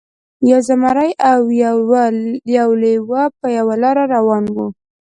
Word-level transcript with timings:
یو 0.49 0.59
زمری 0.67 1.11
او 1.31 1.41
یو 2.57 2.69
لیوه 2.83 3.23
په 3.39 3.47
یوه 3.57 3.75
لاره 3.83 4.03
روان 4.15 4.43
وو. 4.55 4.67